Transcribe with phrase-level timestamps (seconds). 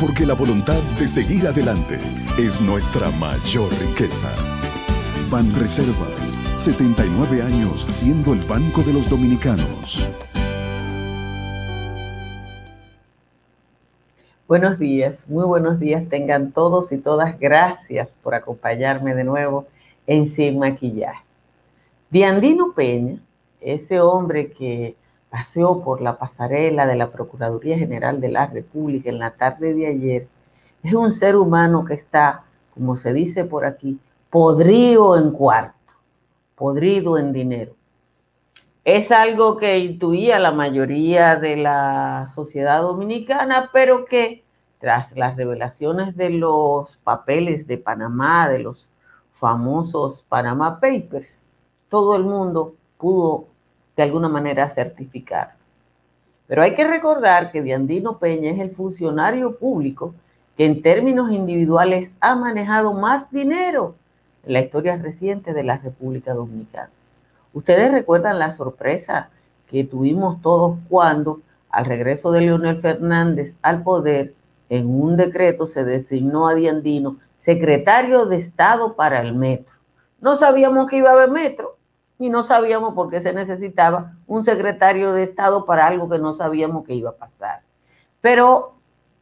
[0.00, 1.98] porque la voluntad de seguir adelante
[2.38, 4.32] es nuestra mayor riqueza.
[5.30, 10.10] Ban Reservas, 79 años siendo el banco de los dominicanos.
[14.48, 17.38] Buenos días, muy buenos días tengan todos y todas.
[17.38, 19.66] Gracias por acompañarme de nuevo
[20.06, 21.22] en Sin Maquillaje.
[22.08, 23.20] Diandino Peña,
[23.60, 24.96] ese hombre que
[25.30, 29.86] paseó por la pasarela de la Procuraduría General de la República en la tarde de
[29.86, 30.28] ayer,
[30.82, 35.94] es un ser humano que está, como se dice por aquí, podrido en cuarto,
[36.56, 37.74] podrido en dinero.
[38.84, 44.42] Es algo que intuía la mayoría de la sociedad dominicana, pero que
[44.78, 48.88] tras las revelaciones de los papeles de Panamá, de los
[49.34, 51.44] famosos Panama Papers,
[51.90, 53.48] todo el mundo pudo
[54.00, 55.52] de alguna manera certificar.
[56.46, 60.14] Pero hay que recordar que Diandino Peña es el funcionario público
[60.56, 63.94] que en términos individuales ha manejado más dinero
[64.46, 66.88] en la historia reciente de la República Dominicana.
[67.52, 69.28] Ustedes recuerdan la sorpresa
[69.66, 74.32] que tuvimos todos cuando al regreso de Leonel Fernández al poder,
[74.70, 79.74] en un decreto se designó a Diandino secretario de Estado para el metro.
[80.22, 81.76] No sabíamos que iba a haber metro,
[82.20, 86.34] y no sabíamos por qué se necesitaba un secretario de Estado para algo que no
[86.34, 87.62] sabíamos que iba a pasar.
[88.20, 88.74] Pero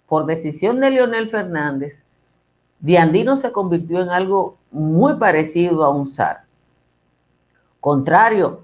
[0.09, 2.03] por decisión de Leonel Fernández,
[2.81, 6.43] Diandino se convirtió en algo muy parecido a un zar.
[7.79, 8.63] Contrario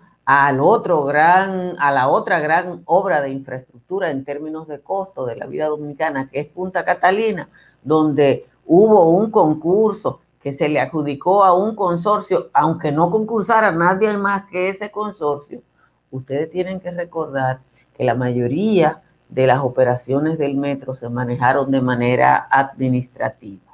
[0.60, 5.46] otro gran, a la otra gran obra de infraestructura en términos de costo de la
[5.46, 7.48] vida dominicana, que es Punta Catalina,
[7.82, 14.14] donde hubo un concurso que se le adjudicó a un consorcio, aunque no concursara nadie
[14.18, 15.62] más que ese consorcio,
[16.10, 17.60] ustedes tienen que recordar
[17.96, 19.00] que la mayoría
[19.30, 23.72] de las operaciones del metro se manejaron de manera administrativa.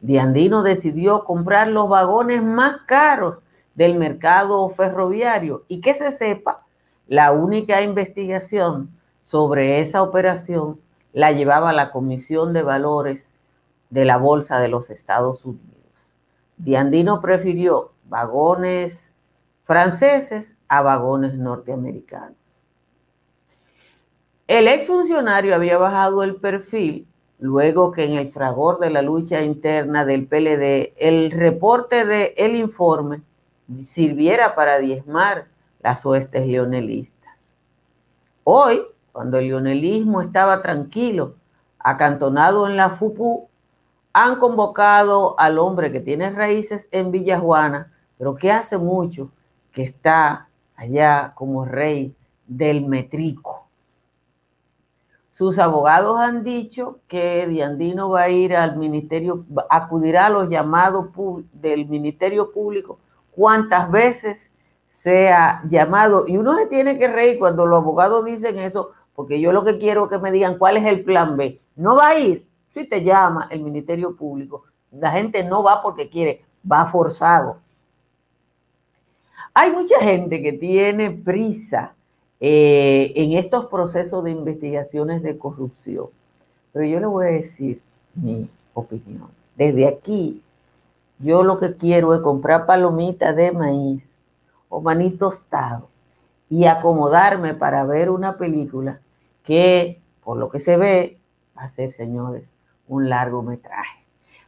[0.00, 3.44] Diandino decidió comprar los vagones más caros
[3.76, 6.66] del mercado ferroviario y que se sepa,
[7.06, 8.90] la única investigación
[9.22, 10.80] sobre esa operación
[11.12, 13.30] la llevaba la Comisión de Valores
[13.90, 16.14] de la Bolsa de los Estados Unidos.
[16.56, 19.14] Diandino prefirió vagones
[19.64, 22.36] franceses a vagones norteamericanos.
[24.46, 27.06] El exfuncionario había bajado el perfil
[27.38, 32.56] luego que en el fragor de la lucha interna del PLD el reporte del el
[32.56, 33.22] informe
[33.82, 35.46] sirviera para diezmar
[35.80, 37.50] las huestes leonelistas.
[38.44, 38.82] Hoy,
[39.12, 41.34] cuando el leonelismo estaba tranquilo,
[41.78, 43.47] acantonado en la FUPU,
[44.24, 49.30] han convocado al hombre que tiene raíces en Villajuana, pero que hace mucho
[49.70, 53.68] que está allá como rey del metrico.
[55.30, 61.10] Sus abogados han dicho que Diandino va a ir al ministerio, acudirá a los llamados
[61.52, 62.98] del Ministerio Público
[63.30, 64.50] cuantas veces
[64.88, 66.24] sea llamado.
[66.26, 69.78] Y uno se tiene que reír cuando los abogados dicen eso, porque yo lo que
[69.78, 71.60] quiero es que me digan cuál es el plan B.
[71.76, 72.47] No va a ir,
[72.78, 77.58] si te llama el Ministerio Público, la gente no va porque quiere, va forzado.
[79.52, 81.94] Hay mucha gente que tiene prisa
[82.38, 86.06] eh, en estos procesos de investigaciones de corrupción,
[86.72, 87.82] pero yo le voy a decir
[88.14, 89.28] mi opinión.
[89.56, 90.40] Desde aquí,
[91.18, 94.08] yo lo que quiero es comprar palomitas de maíz
[94.68, 95.88] o maní tostado
[96.48, 99.00] y acomodarme para ver una película
[99.42, 101.18] que, por lo que se ve,
[101.56, 102.56] va a ser, señores,
[102.88, 104.04] un largometraje.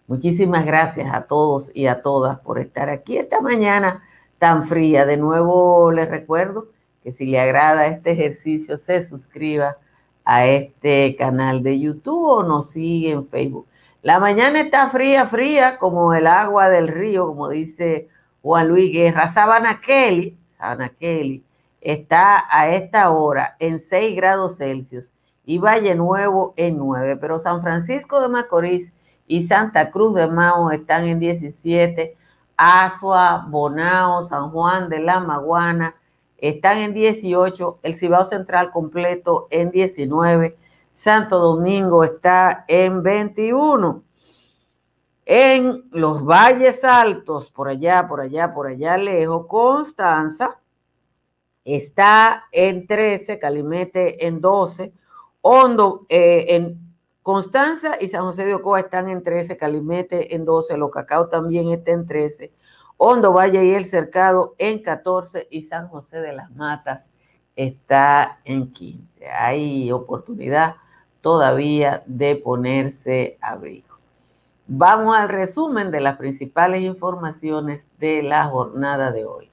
[0.07, 4.03] Muchísimas gracias a todos y a todas por estar aquí esta mañana
[4.39, 5.07] tan fría.
[5.07, 6.69] De nuevo les recuerdo
[7.05, 9.77] que si le agrada este ejercicio se suscriba
[10.25, 13.67] a este canal de YouTube o nos sigue en Facebook.
[14.03, 18.09] La mañana está fría, fría como el agua del río, como dice
[18.43, 19.29] Juan Luis Guerra.
[19.29, 21.45] Sabana Kelly, Sabana Kelly
[21.81, 25.13] está a esta hora en 6 grados Celsius
[25.51, 28.93] y Valle Nuevo en 9, pero San Francisco de Macorís
[29.27, 32.17] y Santa Cruz de Mao están en 17,
[32.57, 35.97] Asua, Bonao, San Juan de la Maguana
[36.39, 40.57] están en 18, el Cibao Central completo en 19,
[40.93, 44.05] Santo Domingo está en 21.
[45.27, 50.61] En los valles altos, por allá, por allá, por allá lejos, Constanza
[51.65, 54.93] está en 13, Calimete en 12,
[55.43, 56.79] Hondo eh, en
[57.23, 61.71] Constanza y San José de Ocoa están en 13, Calimete en 12, Los Cacao también
[61.71, 62.53] está en 13,
[62.97, 67.09] Hondo Valle y El Cercado en 14 y San José de las Matas
[67.57, 69.27] está en 15.
[69.29, 70.77] Hay oportunidad
[71.21, 73.99] todavía de ponerse abrigo.
[74.67, 79.51] Vamos al resumen de las principales informaciones de la jornada de hoy.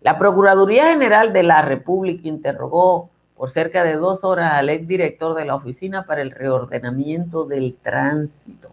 [0.00, 5.44] La Procuraduría General de la República interrogó por cerca de dos horas al exdirector de
[5.44, 8.70] la Oficina para el Reordenamiento del Tránsito,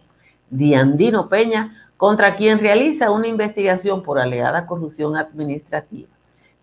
[0.50, 6.10] Diandino Peña, contra quien realiza una investigación por alegada corrupción administrativa.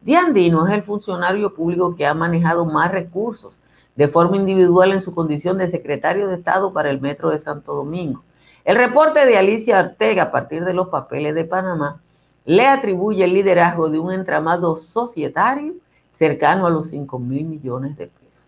[0.00, 3.62] Diandino es el funcionario público que ha manejado más recursos
[3.94, 7.72] de forma individual en su condición de secretario de Estado para el Metro de Santo
[7.72, 8.25] Domingo.
[8.64, 12.00] El reporte de Alicia Ortega a partir de los papeles de Panamá
[12.44, 15.75] le atribuye el liderazgo de un entramado societario
[16.22, 18.46] cercano a los 5 mil millones de pesos.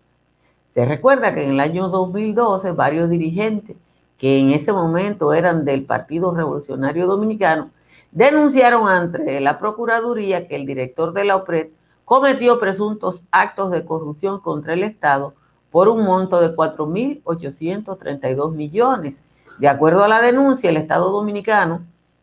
[0.67, 3.75] Se recuerda que en el año 2012 varios dirigentes
[4.17, 7.71] que en ese momento eran del Partido Revolucionario Dominicano,
[8.13, 11.67] denunciaron ante la Procuraduría que el director de la OPRED
[12.05, 15.33] cometió presuntos actos de corrupción contra el Estado
[15.69, 19.19] por un monto de 4.832 millones.
[19.57, 21.81] De acuerdo a la denuncia, el Estado dominicano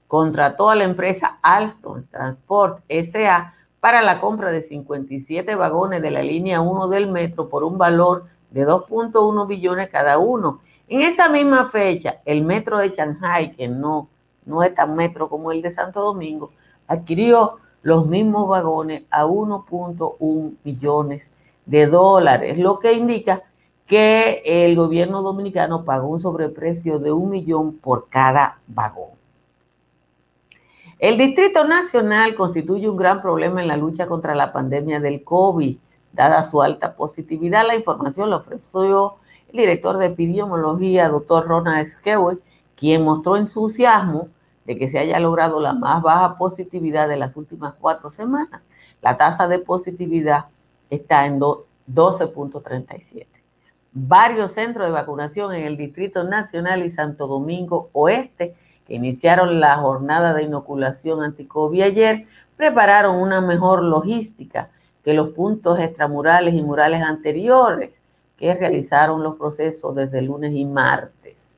[0.08, 3.52] contrató a la empresa Alstom Transport SA
[3.82, 8.26] para la compra de 57 vagones de la línea 1 del metro por un valor
[8.52, 14.08] de 2.1 billones cada uno en esa misma fecha, el metro de Shanghai, que no,
[14.46, 16.52] no es tan metro como el de Santo Domingo,
[16.87, 21.29] adquirió los mismos vagones a 1.1 millones
[21.67, 23.43] de dólares, lo que indica
[23.87, 29.21] que el gobierno dominicano pagó un sobreprecio de un millón por cada vagón.
[31.02, 35.76] El Distrito Nacional constituye un gran problema en la lucha contra la pandemia del COVID,
[36.12, 37.66] dada su alta positividad.
[37.66, 39.16] La información la ofreció
[39.49, 42.38] el director de epidemiología, doctor Ronald Skewe,
[42.76, 44.28] quien mostró entusiasmo
[44.64, 48.62] de que se haya logrado la más baja positividad de las últimas cuatro semanas.
[49.00, 50.44] La tasa de positividad
[50.88, 53.26] está en 12.37.
[53.90, 58.55] Varios centros de vacunación en el Distrito Nacional y Santo Domingo Oeste,
[58.94, 64.71] iniciaron la jornada de inoculación anticovid ayer, prepararon una mejor logística
[65.05, 67.91] que los puntos extramurales y murales anteriores
[68.37, 71.49] que realizaron los procesos desde lunes y martes.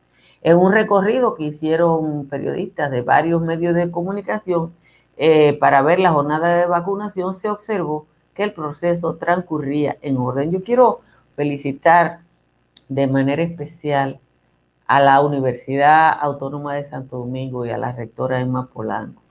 [0.43, 4.73] En un recorrido que hicieron periodistas de varios medios de comunicación
[5.17, 10.51] eh, para ver la jornada de vacunación, se observó que el proceso transcurría en orden.
[10.51, 11.01] Yo quiero
[11.37, 12.21] felicitar
[12.89, 14.21] de manera especial
[14.87, 19.23] a la Universidad Autónoma de Santo Domingo y a la rectora Emma Polanco.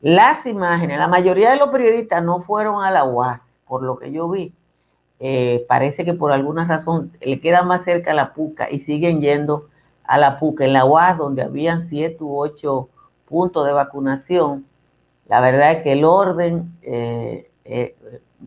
[0.00, 4.12] Las imágenes, la mayoría de los periodistas no fueron a la UAS, por lo que
[4.12, 4.54] yo vi,
[5.20, 9.20] eh, parece que por alguna razón le queda más cerca a la PUCA y siguen
[9.20, 9.68] yendo
[10.04, 10.64] a la PUCA.
[10.64, 12.88] En la UAS, donde habían siete u ocho
[13.26, 14.66] puntos de vacunación,
[15.26, 17.96] la verdad es que el orden eh, eh,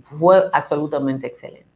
[0.01, 1.70] fue absolutamente excelente.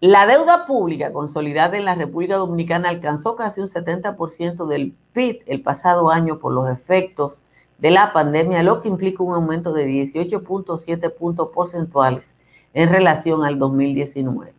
[0.00, 5.60] La deuda pública consolidada en la República Dominicana alcanzó casi un 70% del PIB el
[5.60, 7.42] pasado año por los efectos
[7.78, 12.36] de la pandemia, lo que implica un aumento de 18.7 puntos porcentuales
[12.74, 14.52] en relación al 2019.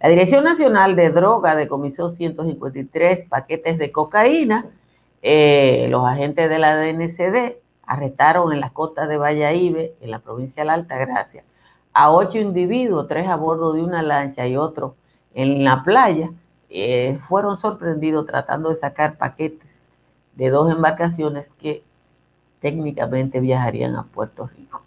[0.00, 4.66] La Dirección Nacional de Droga decomisó 153 paquetes de cocaína.
[5.22, 10.62] Eh, los agentes de la DNCD arrestaron en las costas de Valladolid, en la provincia
[10.62, 11.42] de la Altagracia,
[11.94, 14.96] a ocho individuos, tres a bordo de una lancha y otro
[15.32, 16.30] en la playa.
[16.68, 19.66] Eh, fueron sorprendidos tratando de sacar paquetes
[20.34, 21.84] de dos embarcaciones que
[22.60, 24.82] técnicamente viajarían a Puerto Rico.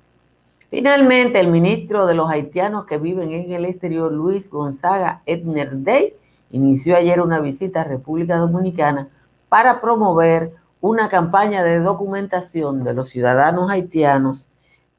[0.70, 6.14] Finalmente, el ministro de los haitianos que viven en el exterior, Luis Gonzaga Edner Day,
[6.52, 9.08] inició ayer una visita a República Dominicana
[9.48, 14.50] para promover una campaña de documentación de los ciudadanos haitianos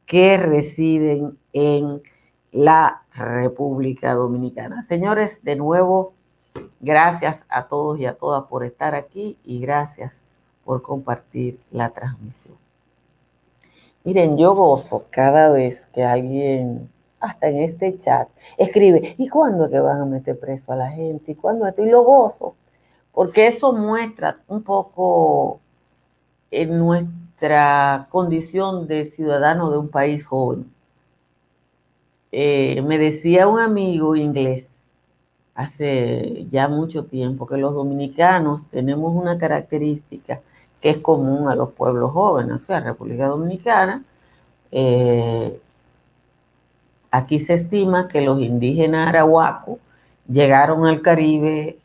[0.09, 2.03] que residen en
[2.50, 4.83] la República Dominicana.
[4.83, 6.15] Señores, de nuevo,
[6.81, 10.19] gracias a todos y a todas por estar aquí y gracias
[10.65, 12.57] por compartir la transmisión.
[14.03, 16.88] Miren, yo gozo cada vez que alguien
[17.21, 20.91] hasta en este chat, escribe, ¿y cuándo es que van a meter preso a la
[20.91, 21.33] gente?
[21.33, 21.85] ¿Y cuándo esto?
[21.85, 22.55] Y lo gozo,
[23.12, 25.61] porque eso muestra un poco
[26.50, 26.79] en
[27.40, 30.66] nuestra condición de ciudadano de un país joven.
[32.33, 34.66] Eh, me decía un amigo inglés
[35.54, 40.40] hace ya mucho tiempo que los dominicanos tenemos una característica
[40.80, 44.04] que es común a los pueblos jóvenes, o sea, República Dominicana,
[44.71, 45.61] eh,
[47.11, 49.78] aquí se estima que los indígenas arahuacos
[50.28, 51.78] llegaron al Caribe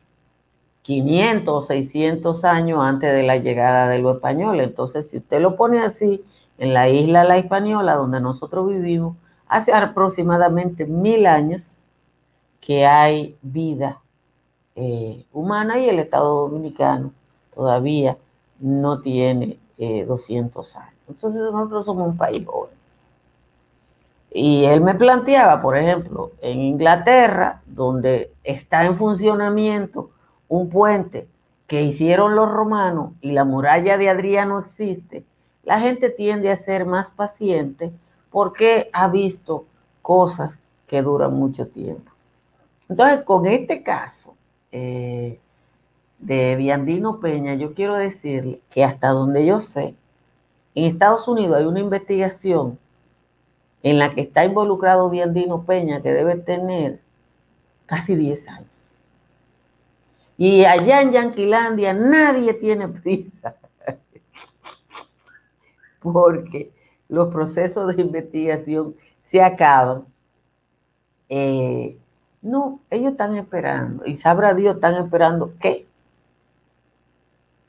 [0.84, 4.68] 500 o 600 años antes de la llegada de los españoles.
[4.68, 6.24] Entonces, si usted lo pone así,
[6.58, 9.16] en la isla La Española, donde nosotros vivimos,
[9.48, 11.80] hace aproximadamente mil años
[12.62, 14.02] que hay vida
[14.75, 17.12] eh, humana y el Estado Dominicano
[17.54, 18.18] todavía
[18.60, 20.94] no tiene 200 eh, años.
[21.10, 22.72] Entonces nosotros somos un país joven.
[24.32, 30.10] Y él me planteaba, por ejemplo, en Inglaterra, donde está en funcionamiento
[30.53, 31.27] un puente
[31.65, 35.24] que hicieron los romanos y la muralla de Adriano existe,
[35.63, 37.91] la gente tiende a ser más paciente
[38.29, 39.65] porque ha visto
[40.03, 42.12] cosas que duran mucho tiempo.
[42.88, 44.36] Entonces, con este caso,
[44.72, 45.39] eh,
[46.19, 49.95] de Diandino Peña, yo quiero decirle que hasta donde yo sé,
[50.75, 52.77] en Estados Unidos hay una investigación
[53.81, 57.00] en la que está involucrado Diandino Peña que debe tener
[57.88, 58.73] casi 10 años.
[60.46, 63.56] Y allá en Yanquilandia nadie tiene prisa,
[66.02, 66.70] porque
[67.08, 70.04] los procesos de investigación se acaban.
[71.30, 71.98] Eh,
[72.42, 75.88] no, ellos están esperando, y sabrá Dios, están esperando qué.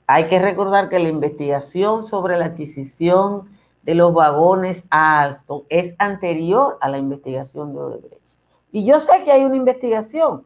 [0.09, 3.51] Hay que recordar que la investigación sobre la adquisición
[3.85, 8.37] de los vagones a Alstom es anterior a la investigación de Odebrecht.
[8.73, 10.45] Y yo sé que hay una investigación,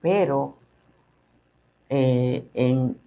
[0.00, 0.54] pero
[1.88, 2.98] eh, en,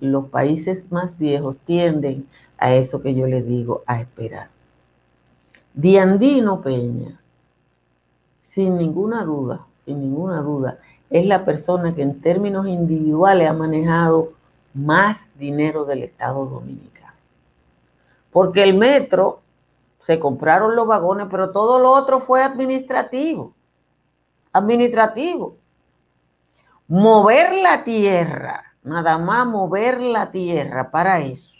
[0.00, 2.28] los países más viejos tienden
[2.58, 4.48] a eso que yo le digo, a esperar.
[5.74, 7.20] Diandino Peña,
[8.40, 10.78] sin ninguna duda, sin ninguna duda,
[11.10, 14.32] es la persona que en términos individuales ha manejado
[14.74, 17.14] más dinero del Estado Dominicano.
[18.32, 19.40] Porque el metro,
[20.06, 23.52] se compraron los vagones, pero todo lo otro fue administrativo.
[24.52, 25.56] Administrativo.
[26.88, 31.52] Mover la tierra, nada más mover la tierra para eso.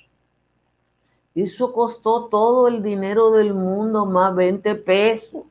[1.34, 5.42] Eso costó todo el dinero del mundo, más 20 pesos.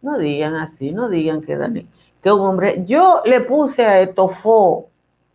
[0.00, 1.88] No digan así, no digan que Daniel
[2.22, 4.88] que un hombre, yo le puse a Etofó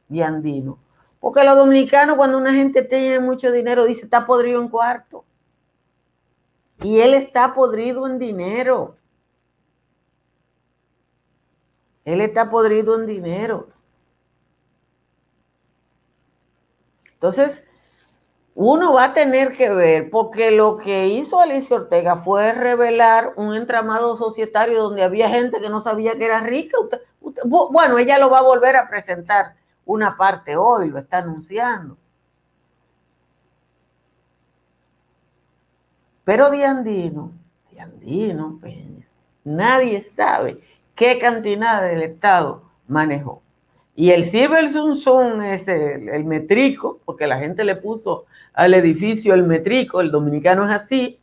[0.10, 0.80] y Andino,
[1.20, 5.26] porque los dominicanos cuando una gente tiene mucho dinero dice está podrido en cuarto.
[6.82, 8.97] Y él está podrido en dinero.
[12.08, 13.68] Él está podrido en dinero.
[17.16, 17.66] Entonces,
[18.56, 23.54] uno va a tener que ver, porque lo que hizo Alicia Ortega fue revelar un
[23.56, 26.78] entramado societario donde había gente que no sabía que era rica.
[27.44, 31.98] bueno, ella lo va a volver a presentar una parte hoy, lo está anunciando.
[36.24, 37.34] Pero Diandino,
[37.70, 39.06] Diandino Peña,
[39.44, 40.62] nadie sabe
[40.98, 43.42] qué cantidad del Estado manejó.
[43.96, 49.34] Y el Ciber Sun es el, el, metrico, porque la gente le puso al edificio
[49.34, 51.20] el metrico, el dominicano es así.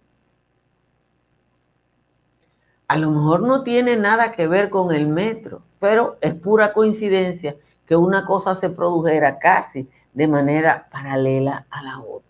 [2.88, 7.56] A lo mejor no tiene nada que ver con el metro, pero es pura coincidencia
[7.86, 12.23] que una cosa se produjera casi de manera paralela a la otra.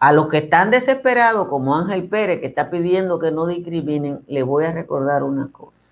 [0.00, 4.42] A los que están desesperados, como Ángel Pérez, que está pidiendo que no discriminen, le
[4.42, 5.90] voy a recordar una cosa.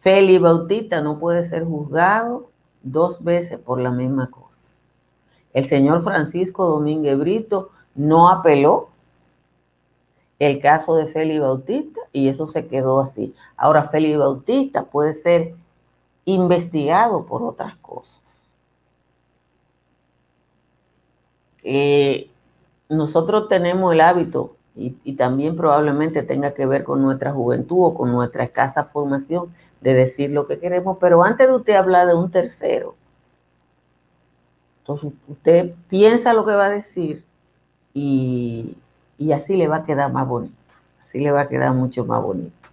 [0.00, 2.50] Félix Bautista no puede ser juzgado
[2.82, 4.46] dos veces por la misma cosa.
[5.52, 8.90] El señor Francisco Domínguez Brito no apeló
[10.38, 13.34] el caso de Félix Bautista y eso se quedó así.
[13.56, 15.54] Ahora Félix Bautista puede ser
[16.24, 18.20] investigado por otras cosas.
[21.62, 22.30] Eh,
[22.88, 28.12] nosotros tenemos el hábito y, también probablemente tenga que ver con nuestra juventud o con
[28.12, 29.48] nuestra escasa formación
[29.80, 32.94] de decir lo que queremos, pero antes de usted hablar de un tercero,
[34.80, 37.24] entonces usted piensa lo que va a decir
[37.94, 38.76] y,
[39.18, 40.54] y así le va a quedar más bonito,
[41.00, 42.68] así le va a quedar mucho más bonito.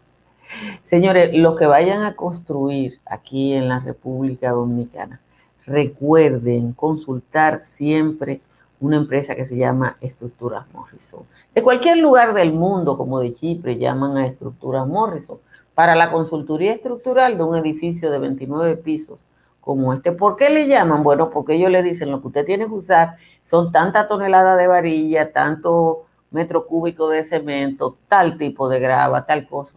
[0.84, 5.22] Señores, los que vayan a construir aquí en la República Dominicana,
[5.66, 8.42] recuerden consultar siempre
[8.84, 11.22] una empresa que se llama Estructuras Morrison.
[11.56, 15.38] De cualquier lugar del mundo, como de Chipre, llaman a Estructuras Morrison
[15.74, 19.22] para la consultoría estructural de un edificio de 29 pisos
[19.62, 20.12] como este.
[20.12, 21.02] ¿Por qué le llaman?
[21.02, 24.68] Bueno, porque ellos le dicen lo que usted tiene que usar son tantas toneladas de
[24.68, 29.74] varilla, tanto metro cúbico de cemento, tal tipo de grava, tal cosa.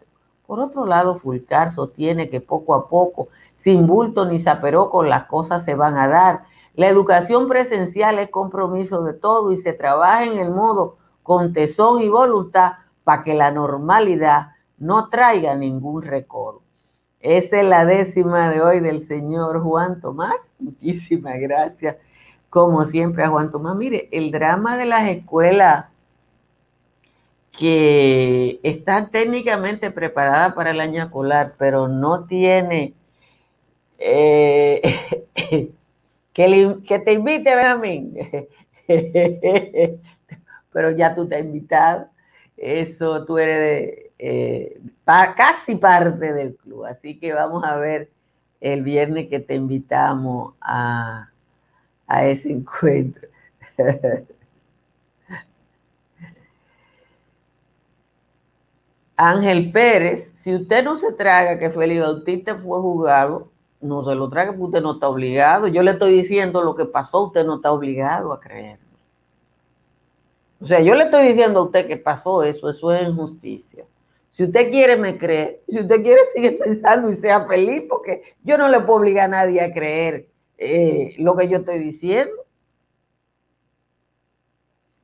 [0.45, 4.37] Por otro lado, Fulcar sostiene que poco a poco, sin bulto ni
[4.91, 6.43] con las cosas se van a dar.
[6.75, 12.01] La educación presencial es compromiso de todo y se trabaja en el modo con tesón
[12.01, 16.61] y voluntad para que la normalidad no traiga ningún recordo.
[17.19, 20.35] Esa es la décima de hoy del señor Juan Tomás.
[20.59, 21.95] Muchísimas gracias,
[22.49, 23.77] como siempre, a Juan Tomás.
[23.77, 25.85] Mire, el drama de las escuelas
[27.57, 32.95] que está técnicamente preparada para el año escolar, pero no tiene
[33.99, 34.81] eh,
[36.33, 38.15] que, te invite, Benjamín.
[40.73, 42.07] pero ya tú te has invitado.
[42.57, 46.85] Eso tú eres de, eh, casi parte del club.
[46.85, 48.09] Así que vamos a ver
[48.61, 51.29] el viernes que te invitamos a,
[52.07, 53.27] a ese encuentro.
[59.15, 63.49] Ángel Pérez, si usted no se traga que Félix Bautista fue juzgado,
[63.79, 65.67] no se lo traga porque usted no está obligado.
[65.67, 68.83] Yo le estoy diciendo lo que pasó, usted no está obligado a creerlo.
[70.59, 73.85] O sea, yo le estoy diciendo a usted que pasó eso, eso es injusticia.
[74.31, 75.61] Si usted quiere, me cree.
[75.67, 79.43] Si usted quiere, sigue pensando y sea feliz, porque yo no le puedo obligar a
[79.43, 82.33] nadie a creer eh, lo que yo estoy diciendo.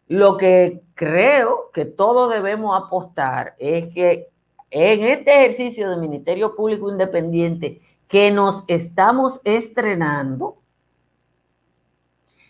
[0.09, 4.27] Lo que creo que todos debemos apostar es que
[4.71, 10.57] en este ejercicio de Ministerio Público Independiente que nos estamos estrenando,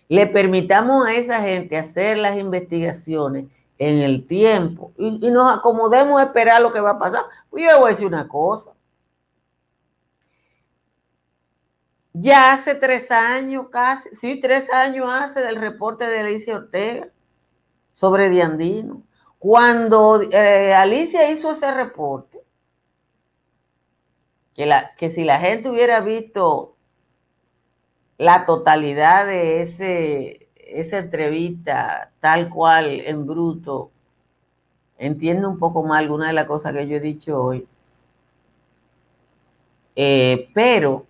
[0.08, 6.24] le permitamos a esa gente hacer las investigaciones en el tiempo y, nos acomodemos a
[6.24, 7.26] esperar lo que va a pasar.
[7.50, 8.72] Pues yo voy a decir una cosa.
[12.14, 17.10] Ya hace tres años casi, sí, tres años hace del reporte de Alicia Ortega
[18.00, 19.04] sobre Diandino.
[19.40, 22.42] Cuando eh, Alicia hizo ese reporte,
[24.56, 26.76] que, la, que si la gente hubiera visto
[28.18, 33.92] la totalidad de ese, esa entrevista tal cual en bruto,
[34.98, 37.68] entiendo un poco más alguna de las cosas que yo he dicho hoy.
[39.98, 41.06] Eh, pero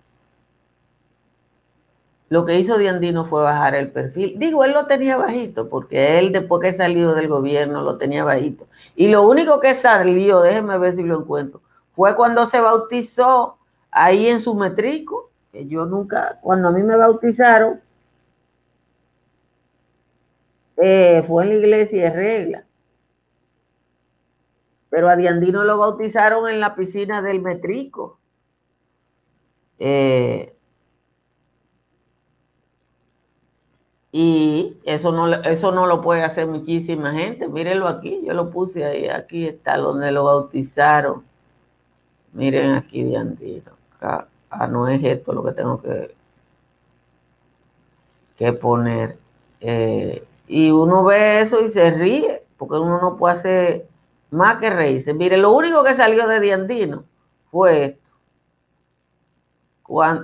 [2.29, 4.35] lo que hizo Diandino fue bajar el perfil.
[4.37, 8.67] Digo, él lo tenía bajito, porque él después que salió del gobierno lo tenía bajito.
[8.95, 11.61] Y lo único que salió, déjenme ver si lo encuentro,
[11.95, 13.57] fue cuando se bautizó
[13.89, 17.81] ahí en su metrico, que yo nunca, cuando a mí me bautizaron,
[20.77, 22.65] eh, fue en la iglesia de regla.
[24.91, 28.19] Pero a Diandino lo bautizaron en la piscina del metrico.
[29.79, 30.55] Eh,
[34.11, 37.47] Y eso no, eso no lo puede hacer muchísima gente.
[37.47, 41.23] Mírenlo aquí, yo lo puse ahí, aquí está donde lo bautizaron.
[42.33, 43.71] Miren aquí de Andino.
[44.01, 46.15] Ah, no es esto lo que tengo que,
[48.37, 49.17] que poner.
[49.61, 53.87] Eh, y uno ve eso y se ríe, porque uno no puede hacer
[54.31, 55.13] más que reírse.
[55.13, 57.03] Mire, lo único que salió de Diandino
[57.51, 58.11] fue esto.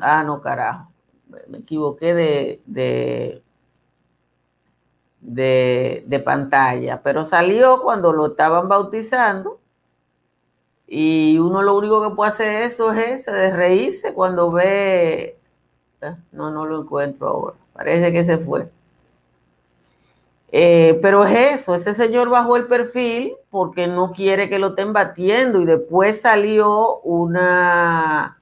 [0.01, 0.91] ah, no, carajo.
[1.47, 2.13] Me equivoqué
[2.65, 3.43] de,
[5.25, 9.59] de, pantalla, pero salió cuando lo estaban bautizando.
[10.87, 15.37] Y uno lo único que puede hacer eso es ese, de reírse cuando ve.
[16.01, 17.55] Ah, no, no lo encuentro ahora.
[17.73, 18.69] Parece que se fue.
[20.51, 24.93] Eh, pero es eso, ese señor bajó el perfil porque no quiere que lo estén
[24.93, 28.39] batiendo y después salió una,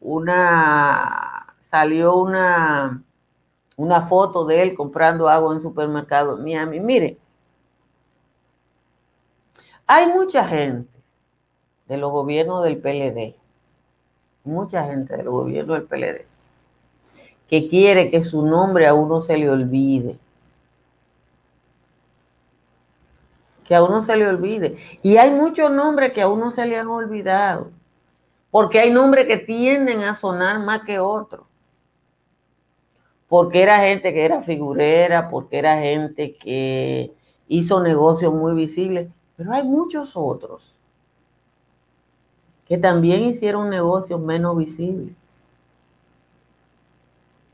[0.00, 3.04] una, salió una,
[3.82, 6.78] una foto de él comprando agua en supermercado en Miami.
[6.78, 7.18] Mire,
[9.88, 10.88] hay mucha gente
[11.88, 13.34] de los gobiernos del PLD,
[14.44, 16.26] mucha gente de los gobiernos del PLD,
[17.48, 20.16] que quiere que su nombre a uno se le olvide
[23.64, 24.76] que a uno se le olvide.
[25.02, 27.70] Y hay muchos nombres que a uno se le han olvidado,
[28.50, 31.46] porque hay nombres que tienden a sonar más que otros.
[33.32, 37.10] Porque era gente que era figurera, porque era gente que
[37.48, 40.74] hizo negocios muy visibles, pero hay muchos otros
[42.66, 45.14] que también hicieron negocios menos visibles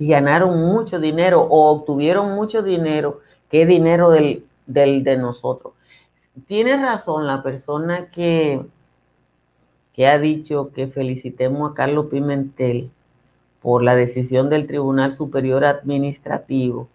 [0.00, 5.74] y ganaron mucho dinero o obtuvieron mucho dinero, que es dinero del, del de nosotros.
[6.48, 8.66] Tiene razón la persona que,
[9.92, 12.90] que ha dicho que felicitemos a Carlos Pimentel
[13.62, 16.88] por la decisión del Tribunal Superior Administrativo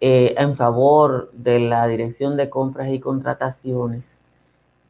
[0.00, 4.12] eh, en favor de la Dirección de Compras y Contrataciones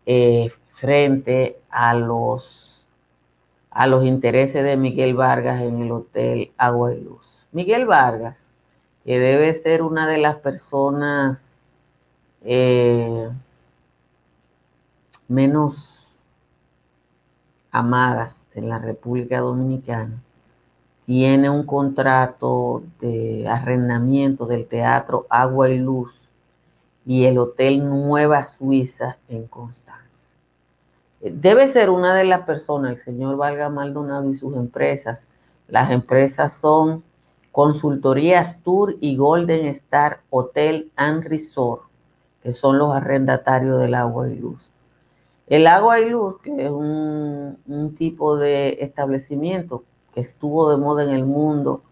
[0.05, 2.85] eh, frente a los,
[3.71, 7.27] a los intereses de Miguel Vargas en el Hotel Agua y Luz.
[7.53, 8.47] Miguel Vargas,
[9.05, 11.43] que debe ser una de las personas
[12.45, 13.31] eh,
[15.27, 16.07] menos
[17.71, 20.23] amadas en la República Dominicana,
[21.09, 26.29] tiene un contrato de arrendamiento del Teatro Agua y Luz
[27.07, 30.29] y el Hotel Nueva Suiza en Constanza.
[31.23, 35.25] Debe ser una de las personas, el señor Valga Maldonado y sus empresas.
[35.66, 37.03] Las empresas son
[37.53, 41.85] Consultorías Tour y Golden Star Hotel and Resort,
[42.42, 44.71] que son los arrendatarios del agua y luz.
[45.47, 49.85] El agua y luz, que es un, tipo de establecimiento
[50.21, 51.83] estuvo de moda en el mundo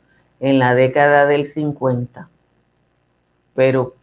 [0.41, 2.29] en la década del 50,
[3.55, 3.95] pero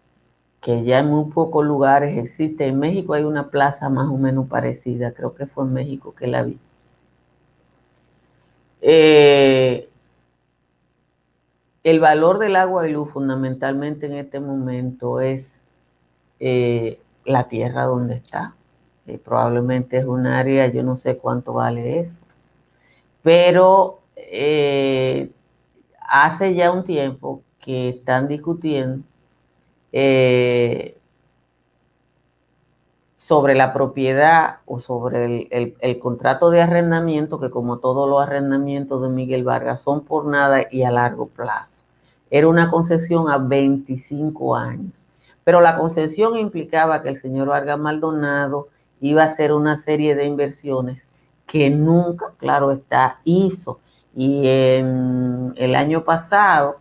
[0.62, 2.68] que ya en muy pocos lugares existe.
[2.68, 6.28] En México hay una plaza más o menos parecida, creo que fue en México que
[6.28, 6.58] la vi.
[8.82, 9.90] Eh,
[11.84, 15.52] el valor del agua y luz fundamentalmente en este momento es
[16.40, 18.56] eh, la tierra donde está
[19.24, 22.20] probablemente es un área, yo no sé cuánto vale eso,
[23.22, 24.00] pero
[24.32, 25.32] eh,
[26.00, 29.04] hace ya un tiempo que están discutiendo
[29.92, 30.98] eh,
[33.18, 39.02] sobre la propiedad o sobre el, el, contrato de arrendamiento, que como todos los arrendamientos
[39.02, 41.84] de Miguel Vargas son por nada y a largo plazo.
[42.30, 45.06] Era una concesión a 25 años,
[45.44, 48.68] pero la concesión implicaba que el señor Vargas Maldonado
[49.00, 51.06] iba a hacer una serie de inversiones
[51.46, 53.80] que nunca, claro está, hizo.
[54.16, 56.78] Y en el año pasado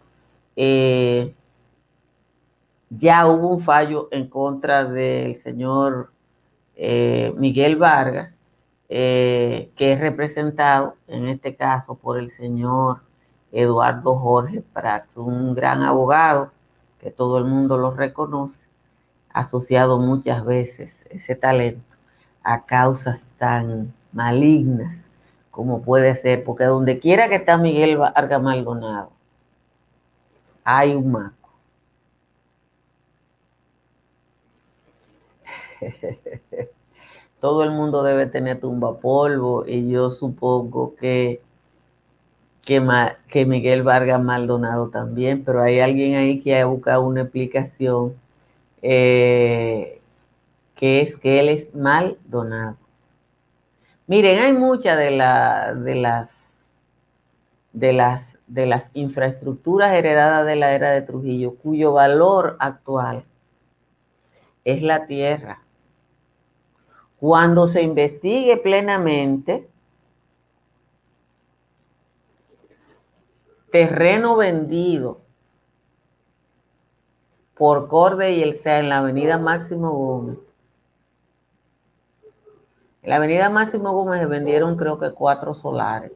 [0.56, 1.34] eh,
[2.90, 6.12] ya hubo un fallo en contra del señor
[6.76, 8.38] eh, Miguel Vargas,
[8.88, 13.00] eh, que es representado en este caso por el señor
[13.50, 16.52] Eduardo Jorge Prats, un gran abogado
[16.98, 18.66] que todo el mundo lo reconoce,
[19.30, 21.96] asociado muchas veces ese talento
[22.42, 25.01] a causas tan malignas
[25.52, 29.12] como puede ser, porque donde quiera que está Miguel Vargas Maldonado,
[30.64, 31.50] hay un maco.
[37.40, 41.42] Todo el mundo debe tener tumba polvo y yo supongo que,
[42.62, 42.82] que,
[43.28, 48.14] que Miguel Vargas Maldonado también, pero hay alguien ahí que ha buscado una explicación
[48.80, 50.00] eh,
[50.74, 52.81] que es que él es mal donado.
[54.06, 56.42] Miren, hay muchas de, de las
[57.72, 63.24] de las de las infraestructuras heredadas de la era de Trujillo, cuyo valor actual
[64.64, 65.62] es la tierra.
[67.18, 69.70] Cuando se investigue plenamente,
[73.70, 75.22] terreno vendido
[77.54, 80.38] por Corde y el SEA en la avenida Máximo Gómez.
[83.02, 86.12] En la avenida Máximo Gómez vendieron creo que cuatro solares.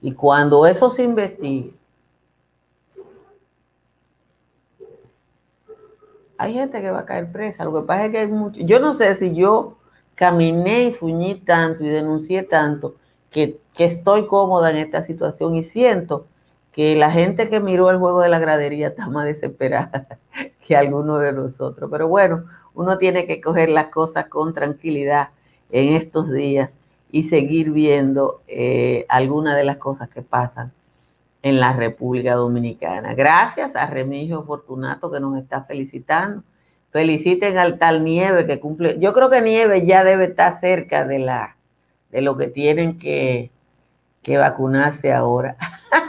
[0.00, 1.74] Y cuando eso se investigue,
[6.38, 7.64] hay gente que va a caer presa.
[7.64, 8.60] Lo que pasa es que hay mucho.
[8.60, 9.76] Yo no sé si yo
[10.14, 12.96] caminé y fuñí tanto y denuncié tanto
[13.30, 16.26] que, que, estoy cómoda en esta situación y siento
[16.72, 20.18] que la gente que miró el juego de la gradería está más desesperada
[20.66, 21.88] que alguno de nosotros.
[21.90, 25.30] Pero bueno, uno tiene que coger las cosas con tranquilidad
[25.70, 26.70] en estos días
[27.10, 30.72] y seguir viendo eh, algunas de las cosas que pasan
[31.42, 33.14] en la República Dominicana.
[33.14, 36.42] Gracias a Remigio Fortunato que nos está felicitando.
[36.90, 38.98] Feliciten al tal Nieve que cumple.
[38.98, 41.56] Yo creo que Nieve ya debe estar cerca de la
[42.10, 43.50] de lo que tienen que,
[44.22, 45.56] que vacunarse ahora.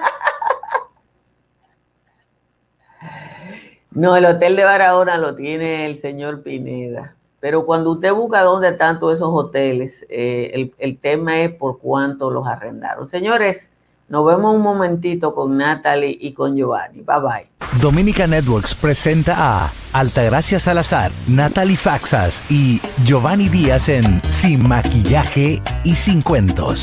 [3.97, 7.15] no, el hotel de Barahona lo tiene el señor Pineda.
[7.39, 11.79] Pero cuando usted busca dónde están todos esos hoteles, eh, el, el, tema es por
[11.79, 13.07] cuánto los arrendaron.
[13.07, 13.67] Señores,
[14.07, 17.01] nos vemos un momentito con Natalie y con Giovanni.
[17.01, 17.81] Bye bye.
[17.81, 25.95] Dominica Networks presenta a Altagracia Salazar, Natalie Faxas y Giovanni Díaz en Sin Maquillaje y
[25.95, 26.77] Sin Cuentos.